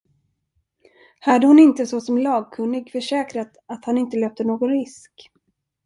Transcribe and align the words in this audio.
Hade 1.19 1.47
hon 1.47 1.59
inte 1.59 1.85
såsom 1.87 2.17
lagkunnig 2.17 2.91
försäkrat 2.91 3.51
att 3.65 3.85
han 3.85 3.97
inte 3.97 4.17
löpte 4.17 4.43
någon 4.43 4.69
risk? 4.69 5.31